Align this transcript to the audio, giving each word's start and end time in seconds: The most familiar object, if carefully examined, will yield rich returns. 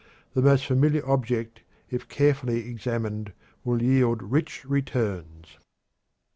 The 0.33 0.41
most 0.41 0.65
familiar 0.65 1.07
object, 1.07 1.61
if 1.91 2.07
carefully 2.07 2.67
examined, 2.67 3.33
will 3.63 3.83
yield 3.83 4.23
rich 4.23 4.65
returns. 4.65 5.59